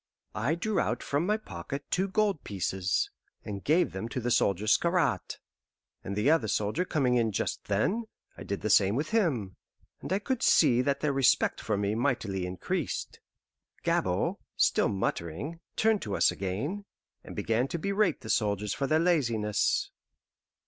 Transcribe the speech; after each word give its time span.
I 0.33 0.55
drew 0.55 0.79
out 0.79 1.03
from 1.03 1.27
my 1.27 1.37
pocket 1.37 1.83
two 1.91 2.07
gold 2.07 2.43
pieces, 2.43 3.11
and 3.45 3.63
gave 3.63 3.91
them 3.91 4.09
to 4.09 4.19
the 4.19 4.31
soldier 4.31 4.65
Scarrat; 4.65 5.37
and 6.03 6.15
the 6.15 6.27
other 6.31 6.47
soldier 6.47 6.85
coming 6.85 7.17
in 7.17 7.31
just 7.31 7.65
then, 7.65 8.05
I 8.35 8.41
did 8.41 8.61
the 8.61 8.71
same 8.71 8.95
with 8.95 9.09
him; 9.11 9.57
and 10.01 10.11
I 10.11 10.17
could 10.17 10.41
see 10.41 10.81
that 10.81 11.01
their 11.01 11.13
respect 11.13 11.61
for 11.61 11.77
me 11.77 11.93
mightily 11.93 12.47
increased. 12.47 13.19
Gabord, 13.83 14.37
still 14.57 14.89
muttering, 14.89 15.59
turned 15.75 16.01
to 16.01 16.15
us 16.17 16.31
again, 16.31 16.85
and 17.23 17.35
began 17.35 17.67
to 17.67 17.77
berate 17.77 18.21
the 18.21 18.29
soldiers 18.31 18.73
for 18.73 18.87
their 18.87 18.97
laziness. 18.97 19.91